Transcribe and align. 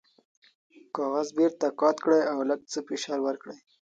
کاغذ 0.95 1.27
بیرته 1.37 1.67
قات 1.79 1.97
کړئ 2.03 2.21
او 2.31 2.37
لږ 2.49 2.61
څه 2.71 2.79
فشار 2.87 3.19
ورکړئ. 3.23 3.57